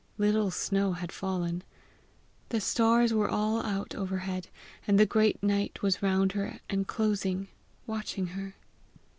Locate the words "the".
2.49-2.59, 4.99-5.05